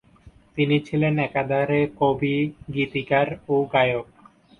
[0.55, 2.35] তিনি ছিলেন একাধারে কবি,
[2.73, 4.07] গীতিকার ও গায়ক।